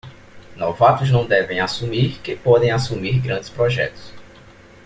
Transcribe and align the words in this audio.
Novatos 0.55 1.11
não 1.11 1.27
devem 1.27 1.59
assumir 1.59 2.19
que 2.23 2.35
podem 2.35 2.71
assumir 2.71 3.19
grandes 3.19 3.51
projetos. 3.51 4.11